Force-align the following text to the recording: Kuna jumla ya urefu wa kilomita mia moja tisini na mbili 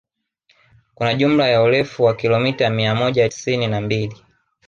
Kuna 0.95 1.13
jumla 1.13 1.47
ya 1.47 1.61
urefu 1.61 2.03
wa 2.03 2.15
kilomita 2.15 2.69
mia 2.69 2.95
moja 2.95 3.29
tisini 3.29 3.67
na 3.67 3.81
mbili 3.81 4.25